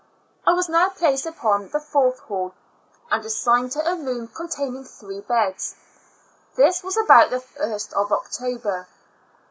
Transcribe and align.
•I 0.47 0.53
was 0.53 0.67
now 0.67 0.89
placed 0.89 1.27
upon 1.27 1.69
the 1.69 1.79
fourth 1.79 2.21
hall, 2.21 2.55
and 3.11 3.23
assigned 3.23 3.73
to 3.73 3.87
a 3.87 3.93
room 3.93 4.29
containing 4.29 4.83
three 4.83 5.19
beds; 5.21 5.75
this 6.55 6.81
was 6.83 6.97
about 6.97 7.29
the 7.29 7.39
first 7.41 7.93
of 7.93 8.11
October. 8.11 8.87